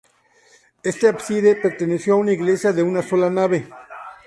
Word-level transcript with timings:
Este 0.81 1.07
ábside 1.09 1.55
perteneció 1.57 2.15
a 2.15 2.17
una 2.17 2.31
iglesia 2.31 2.73
de 2.73 2.81
una 2.81 3.03
sola 3.03 3.29
nave. 3.29 3.67